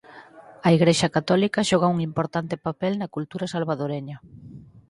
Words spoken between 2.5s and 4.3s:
papel na cultura salvadoreña.